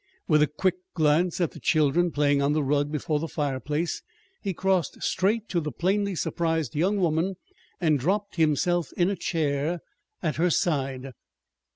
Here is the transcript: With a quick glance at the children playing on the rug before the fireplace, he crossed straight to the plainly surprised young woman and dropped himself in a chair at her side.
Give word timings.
With 0.27 0.41
a 0.41 0.47
quick 0.47 0.77
glance 0.95 1.39
at 1.39 1.51
the 1.51 1.59
children 1.59 2.09
playing 2.09 2.41
on 2.41 2.53
the 2.53 2.63
rug 2.63 2.91
before 2.91 3.19
the 3.19 3.27
fireplace, 3.27 4.01
he 4.41 4.51
crossed 4.51 5.03
straight 5.03 5.47
to 5.49 5.59
the 5.59 5.71
plainly 5.71 6.15
surprised 6.15 6.73
young 6.73 6.97
woman 6.97 7.35
and 7.79 7.99
dropped 7.99 8.37
himself 8.37 8.91
in 8.93 9.11
a 9.11 9.15
chair 9.15 9.79
at 10.23 10.37
her 10.37 10.49
side. 10.49 11.11